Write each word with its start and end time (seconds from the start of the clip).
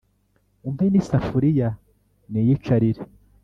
umpe 0.67 0.85
n'isafuriya 0.89 1.67
niyicarire 2.31 3.01